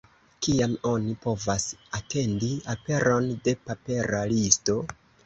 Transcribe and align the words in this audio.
Kiam 0.45 0.71
oni 0.91 1.11
povas 1.25 1.65
atendi 1.97 2.49
aperon 2.75 3.29
de 3.49 3.55
papera 3.69 4.23
listo? 4.33 4.79